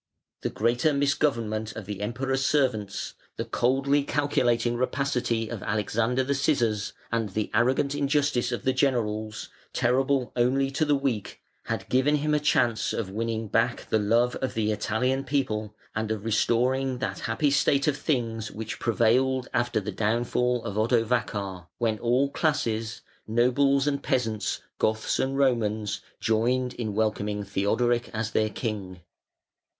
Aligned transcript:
The 0.41 0.49
greater 0.49 0.93
misgovernment 0.93 1.75
of 1.75 1.85
the 1.85 2.01
Emperor's 2.01 2.43
servants, 2.43 3.13
the 3.37 3.45
coldly 3.45 4.03
calculating 4.03 4.75
rapacity 4.75 5.47
of 5.47 5.61
Alexander 5.61 6.23
the 6.23 6.33
Scissors, 6.33 6.93
and 7.11 7.29
the 7.29 7.51
arrogant 7.53 7.93
injustice 7.93 8.51
of 8.51 8.63
the 8.63 8.73
generals, 8.73 9.49
terrible 9.73 10.31
only 10.35 10.71
to 10.71 10.85
the 10.85 10.95
weak, 10.95 11.39
had 11.65 11.87
given 11.87 12.15
him 12.15 12.33
a 12.33 12.39
chance 12.39 12.93
of 12.93 13.11
winning 13.11 13.47
back 13.47 13.89
the 13.91 13.99
love 13.99 14.35
of 14.37 14.55
the 14.55 14.71
Italian 14.71 15.23
people 15.23 15.75
and 15.93 16.09
of 16.09 16.25
restoring 16.25 16.97
that 16.97 17.19
happy 17.19 17.51
state 17.51 17.87
of 17.87 17.95
things 17.95 18.49
which 18.49 18.79
prevailed 18.79 19.49
after 19.53 19.79
the 19.79 19.91
downfall 19.91 20.63
of 20.65 20.79
Odovacar, 20.79 21.67
when 21.77 21.99
all 21.99 22.31
classes, 22.31 23.01
nobles 23.27 23.85
and 23.85 24.01
peasants, 24.01 24.61
Goths 24.79 25.19
and 25.19 25.37
Romans, 25.37 26.01
joined 26.19 26.73
in 26.73 26.95
welcoming 26.95 27.43
Theodoric 27.43 28.09
as 28.15 28.31
their 28.31 28.49
king. 28.49 29.01